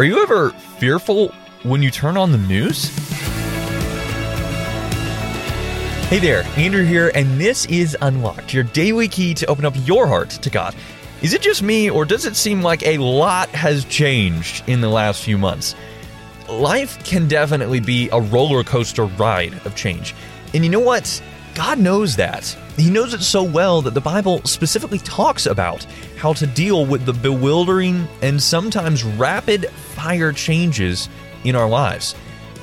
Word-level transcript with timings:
Are 0.00 0.04
you 0.04 0.22
ever 0.22 0.48
fearful 0.78 1.28
when 1.62 1.82
you 1.82 1.90
turn 1.90 2.16
on 2.16 2.32
the 2.32 2.38
news? 2.38 2.88
Hey 6.08 6.18
there, 6.18 6.42
Andrew 6.56 6.84
here, 6.86 7.12
and 7.14 7.38
this 7.38 7.66
is 7.66 7.94
Unlocked, 8.00 8.54
your 8.54 8.64
daily 8.64 9.08
key 9.08 9.34
to 9.34 9.44
open 9.44 9.66
up 9.66 9.74
your 9.84 10.06
heart 10.06 10.30
to 10.30 10.48
God. 10.48 10.74
Is 11.20 11.34
it 11.34 11.42
just 11.42 11.62
me, 11.62 11.90
or 11.90 12.06
does 12.06 12.24
it 12.24 12.34
seem 12.34 12.62
like 12.62 12.82
a 12.82 12.96
lot 12.96 13.50
has 13.50 13.84
changed 13.84 14.66
in 14.66 14.80
the 14.80 14.88
last 14.88 15.22
few 15.22 15.36
months? 15.36 15.74
Life 16.48 17.04
can 17.04 17.28
definitely 17.28 17.80
be 17.80 18.08
a 18.10 18.22
roller 18.22 18.64
coaster 18.64 19.04
ride 19.04 19.52
of 19.66 19.76
change. 19.76 20.14
And 20.54 20.64
you 20.64 20.70
know 20.70 20.80
what? 20.80 21.22
God 21.54 21.78
knows 21.78 22.16
that. 22.16 22.46
He 22.76 22.88
knows 22.88 23.12
it 23.12 23.20
so 23.20 23.42
well 23.42 23.82
that 23.82 23.92
the 23.92 24.00
Bible 24.00 24.40
specifically 24.44 24.98
talks 25.00 25.44
about 25.44 25.84
how 26.16 26.32
to 26.34 26.46
deal 26.46 26.86
with 26.86 27.04
the 27.04 27.12
bewildering 27.12 28.08
and 28.22 28.42
sometimes 28.42 29.04
rapid 29.04 29.70
fire 30.02 30.32
changes 30.32 31.10
in 31.44 31.54
our 31.54 31.68
lives. 31.68 32.14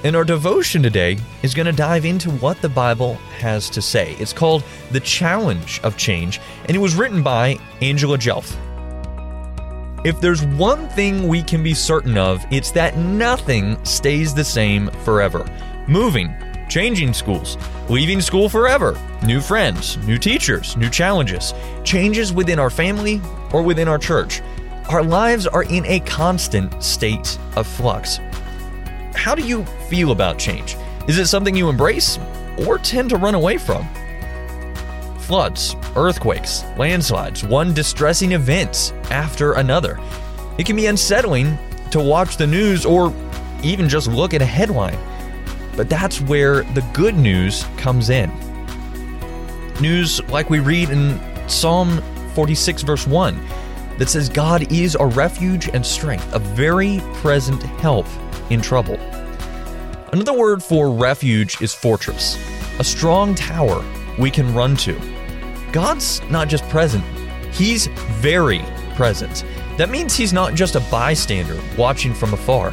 And 0.04 0.16
our 0.16 0.24
devotion 0.24 0.82
today 0.82 1.18
is 1.44 1.54
going 1.54 1.68
to 1.68 1.72
dive 1.72 2.04
into 2.04 2.32
what 2.32 2.60
the 2.64 2.70
Bible 2.70 3.14
has 3.40 3.70
to 3.72 3.82
say. 3.82 4.16
It's 4.20 4.34
called 4.34 4.64
The 4.92 5.00
Challenge 5.00 5.80
of 5.84 5.98
Change, 5.98 6.40
and 6.66 6.76
it 6.76 6.80
was 6.80 6.96
written 6.96 7.22
by 7.22 7.58
Angela 7.80 8.18
Jelf. 8.18 8.56
If 10.04 10.20
there's 10.20 10.44
one 10.44 10.90
thing 10.90 11.28
we 11.28 11.44
can 11.44 11.62
be 11.62 11.76
certain 11.76 12.18
of, 12.18 12.44
it's 12.50 12.72
that 12.72 12.98
nothing 12.98 13.84
stays 13.86 14.34
the 14.34 14.44
same 14.44 14.90
forever. 15.04 15.46
Moving, 15.88 16.34
changing 16.70 17.14
schools, 17.14 17.58
leaving 17.88 18.20
school 18.20 18.50
forever, 18.50 19.00
new 19.24 19.42
friends, 19.42 19.98
new 20.08 20.18
teachers, 20.18 20.76
new 20.76 20.90
challenges, 20.90 21.54
changes 21.84 22.34
within 22.34 22.58
our 22.58 22.72
family 22.72 23.22
or 23.54 23.62
within 23.62 23.88
our 23.88 24.00
church. 24.00 24.42
Our 24.90 25.04
lives 25.04 25.46
are 25.46 25.64
in 25.64 25.86
a 25.86 26.00
constant 26.00 26.82
state 26.82 27.38
of 27.58 27.68
flux. 27.68 28.22
How 29.14 29.36
do 29.36 29.46
you 29.46 29.66
feel 29.90 30.12
about 30.12 30.40
change? 30.40 30.78
Is 31.10 31.18
it 31.18 31.28
something 31.28 31.54
you 31.54 31.68
embrace 31.68 32.18
or 32.66 32.78
tend 32.78 33.10
to 33.10 33.18
run 33.18 33.36
away 33.36 33.58
from? 33.58 33.86
Floods, 35.20 35.76
earthquakes, 35.98 36.64
landslides, 36.78 37.44
one 37.44 37.74
distressing 37.74 38.32
event 38.32 38.94
after 39.12 39.54
another. 39.54 40.00
It 40.58 40.66
can 40.66 40.78
be 40.78 40.86
unsettling 40.86 41.58
to 41.92 42.00
watch 42.00 42.38
the 42.38 42.48
news 42.48 42.86
or 42.86 43.14
even 43.64 43.90
just 43.90 44.08
look 44.08 44.34
at 44.34 44.42
a 44.42 44.46
headline. 44.46 44.98
But 45.76 45.90
that's 45.90 46.22
where 46.22 46.64
the 46.64 46.82
good 46.94 47.16
news 47.16 47.66
comes 47.76 48.10
in. 48.10 48.32
News 49.82 50.24
like 50.30 50.50
we 50.50 50.60
read 50.60 50.92
in 50.92 51.20
Psalm 51.50 52.02
46, 52.36 52.84
verse 52.84 53.06
1, 53.06 53.38
that 53.98 54.10
says, 54.10 54.30
God 54.30 54.72
is 54.72 54.96
our 54.96 55.10
refuge 55.10 55.70
and 55.70 55.86
strength, 55.86 56.34
a 56.34 56.40
very 56.40 57.00
present 57.16 57.64
help 57.64 58.06
in 58.50 58.62
trouble. 58.62 58.96
Another 60.14 60.34
word 60.34 60.64
for 60.64 60.92
refuge 60.92 61.62
is 61.62 61.74
fortress, 61.74 62.38
a 62.80 62.84
strong 62.84 63.36
tower 63.36 63.84
we 64.18 64.32
can 64.32 64.54
run 64.54 64.76
to. 64.78 65.00
God's 65.72 66.22
not 66.30 66.48
just 66.48 66.68
present, 66.70 67.04
He's 67.52 67.88
very 68.22 68.62
present. 68.96 69.44
That 69.78 69.90
means 69.90 70.16
He's 70.16 70.34
not 70.34 70.54
just 70.54 70.76
a 70.76 70.80
bystander 70.92 71.60
watching 71.78 72.14
from 72.14 72.34
afar. 72.34 72.72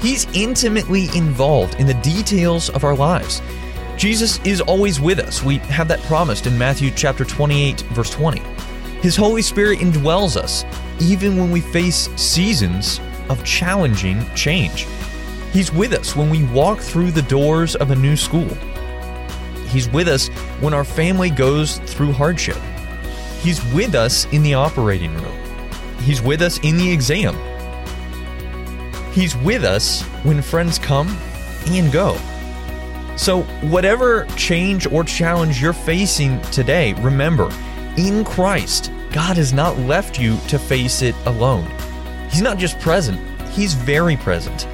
He's 0.00 0.26
intimately 0.34 1.08
involved 1.14 1.76
in 1.80 1.86
the 1.86 1.94
details 1.94 2.68
of 2.70 2.84
our 2.84 2.94
lives. 2.94 3.40
Jesus 3.96 4.38
is 4.44 4.60
always 4.60 5.00
with 5.00 5.18
us. 5.18 5.42
We 5.42 5.58
have 5.58 5.88
that 5.88 6.00
promised 6.02 6.46
in 6.46 6.58
Matthew 6.58 6.90
chapter 6.90 7.24
28 7.24 7.80
verse 7.80 8.10
20. 8.10 8.42
His 9.02 9.16
Holy 9.16 9.42
Spirit 9.42 9.78
indwells 9.80 10.36
us 10.36 10.64
even 11.00 11.36
when 11.36 11.50
we 11.50 11.60
face 11.60 12.08
seasons 12.16 13.00
of 13.28 13.44
challenging 13.44 14.24
change. 14.34 14.86
He's 15.52 15.72
with 15.72 15.92
us 15.92 16.16
when 16.16 16.30
we 16.30 16.44
walk 16.44 16.80
through 16.80 17.10
the 17.10 17.22
doors 17.22 17.76
of 17.76 17.90
a 17.90 17.96
new 17.96 18.16
school. 18.16 18.48
He's 19.68 19.88
with 19.88 20.08
us 20.08 20.28
when 20.60 20.74
our 20.74 20.84
family 20.84 21.30
goes 21.30 21.78
through 21.78 22.12
hardship. 22.12 22.58
He's 23.40 23.64
with 23.72 23.94
us 23.94 24.26
in 24.32 24.42
the 24.42 24.54
operating 24.54 25.14
room. 25.14 25.38
He's 26.00 26.22
with 26.22 26.42
us 26.42 26.58
in 26.60 26.76
the 26.76 26.90
exam. 26.90 27.36
He's 29.12 29.36
with 29.36 29.64
us 29.64 30.02
when 30.24 30.42
friends 30.42 30.78
come 30.78 31.08
and 31.66 31.92
go. 31.92 32.18
So, 33.16 33.42
whatever 33.62 34.26
change 34.36 34.86
or 34.86 35.02
challenge 35.04 35.60
you're 35.60 35.72
facing 35.72 36.40
today, 36.42 36.92
remember, 36.94 37.50
in 37.96 38.24
Christ, 38.24 38.92
God 39.10 39.36
has 39.36 39.52
not 39.52 39.78
left 39.78 40.20
you 40.20 40.36
to 40.48 40.58
face 40.58 41.02
it 41.02 41.14
alone. 41.26 41.66
He's 42.30 42.42
not 42.42 42.58
just 42.58 42.78
present, 42.80 43.20
He's 43.50 43.74
very 43.74 44.16
present. 44.16 44.68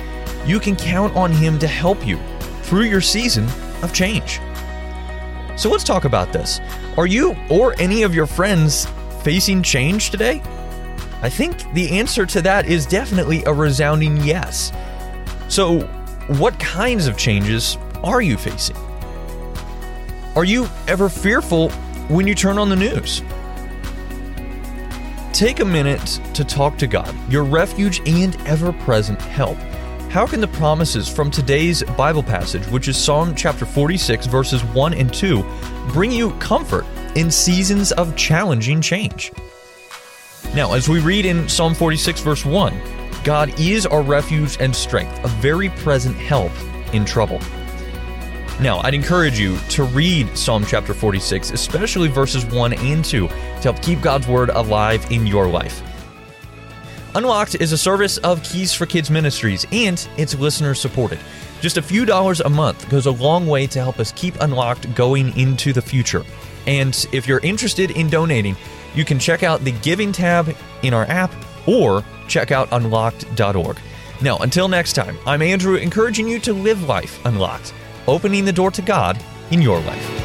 You 0.45 0.59
can 0.59 0.75
count 0.75 1.15
on 1.15 1.31
Him 1.31 1.59
to 1.61 1.69
help 1.69 2.07
you 2.07 2.19
through 2.63 2.85
your 2.85 3.01
season 3.01 3.45
of 3.83 3.93
change. 3.93 4.41
So 5.57 5.71
let's 5.71 5.85
talk 5.85 6.05
about 6.05 6.33
this. 6.33 6.61
Are 6.97 7.07
you 7.07 7.37
or 7.49 7.75
any 7.79 8.03
of 8.03 8.15
your 8.15 8.27
friends 8.27 8.87
facing 9.23 9.63
change 9.63 10.11
today? 10.11 10.43
I 11.23 11.29
think 11.29 11.73
the 11.75 11.99
answer 11.99 12.27
to 12.27 12.43
that 12.43 12.67
is 12.67 12.85
definitely 12.85 13.45
a 13.45 13.53
resounding 13.53 14.17
yes. 14.19 14.73
So, 15.49 15.83
what 16.27 16.59
kinds 16.59 17.07
of 17.07 17.17
changes 17.17 17.79
are 18.03 18.21
you 18.21 18.37
facing? 18.37 18.77
Are 20.35 20.45
you 20.45 20.69
ever 20.89 21.09
fearful 21.09 21.71
when 22.13 22.27
you 22.27 22.35
turn 22.35 22.59
on 22.59 22.69
the 22.69 22.77
news? 22.77 23.23
Take 25.33 25.61
a 25.61 25.65
minute 25.65 26.21
to 26.35 26.45
talk 26.45 26.77
to 26.79 26.87
God, 26.87 27.15
your 27.31 27.43
refuge 27.43 28.07
and 28.07 28.37
ever 28.47 28.73
present 28.73 29.21
help. 29.21 29.57
How 30.11 30.27
can 30.27 30.41
the 30.41 30.49
promises 30.49 31.09
from 31.09 31.31
today's 31.31 31.83
Bible 31.97 32.23
passage, 32.23 32.67
which 32.67 32.87
is 32.87 32.99
Psalm 32.99 33.35
chapter 33.35 33.65
46, 33.65 34.27
verses 34.27 34.63
1 34.63 34.93
and 34.93 35.13
2, 35.13 35.43
bring 35.89 36.13
you 36.13 36.33
comfort 36.33 36.85
in 37.17 37.31
seasons 37.31 37.93
of 37.93 38.15
challenging 38.15 38.83
change? 38.83 39.33
Now, 40.55 40.75
as 40.75 40.91
we 40.91 41.01
read 41.01 41.25
in 41.25 41.49
Psalm 41.49 41.75
46, 41.75 42.21
verse 42.21 42.45
1, 42.45 42.79
God 43.25 43.59
is 43.59 43.87
our 43.87 44.03
refuge 44.03 44.59
and 44.61 44.77
strength, 44.77 45.19
a 45.25 45.29
very 45.29 45.71
present 45.71 46.17
help 46.17 46.53
in 46.93 47.07
trouble. 47.07 47.41
Now, 48.63 48.81
I'd 48.85 48.95
encourage 48.95 49.41
you 49.41 49.59
to 49.71 49.83
read 49.83 50.39
Psalm 50.39 50.65
chapter 50.65 50.95
46, 50.95 51.51
especially 51.51 52.07
verses 52.07 52.47
1 52.47 52.75
and 52.75 53.05
2, 53.05 53.27
to 53.27 53.35
help 53.61 53.83
keep 53.83 54.01
God's 54.01 54.29
word 54.29 54.51
alive 54.51 55.05
in 55.11 55.27
your 55.27 55.49
life. 55.49 55.83
Unlocked 57.17 57.57
is 57.57 57.73
a 57.73 57.79
service 57.79 58.19
of 58.19 58.41
Keys 58.45 58.73
for 58.73 58.87
Kids 58.87 59.11
Ministries, 59.11 59.67
and 59.73 60.09
it's 60.17 60.37
listener 60.37 60.75
supported. 60.75 61.19
Just 61.61 61.77
a 61.77 61.83
few 61.83 62.05
dollars 62.05 62.39
a 62.41 62.49
month 62.49 62.89
goes 62.89 63.07
a 63.07 63.11
long 63.11 63.49
way 63.49 63.67
to 63.67 63.81
help 63.81 63.99
us 63.99 64.13
keep 64.13 64.41
Unlocked 64.41 64.95
going 64.95 65.37
into 65.37 65.73
the 65.73 65.83
future. 65.83 66.23
And 66.69 66.95
if 67.13 67.27
you're 67.27 67.41
interested 67.41 67.91
in 67.91 68.09
donating, 68.09 68.55
you 68.95 69.05
can 69.05 69.19
check 69.19 69.43
out 69.43 69.65
the 69.65 69.73
Giving 69.73 70.13
tab 70.13 70.55
in 70.85 70.95
our 70.95 71.05
app 71.07 71.35
or 71.67 72.05
check 72.29 72.53
out 72.53 72.69
unlocked.org. 72.71 73.77
Now, 74.23 74.39
until 74.39 74.69
next 74.69 74.93
time, 74.93 75.19
I'm 75.27 75.43
Andrew, 75.43 75.75
encouraging 75.75 76.29
you 76.29 76.39
to 76.41 76.53
live 76.53 76.85
life 76.85 77.25
unlocked, 77.27 77.75
opening 78.07 78.45
the 78.45 78.53
door 78.53 78.71
to 78.71 78.83
God 78.83 79.19
in 79.51 79.63
your 79.63 79.81
life. 79.81 80.22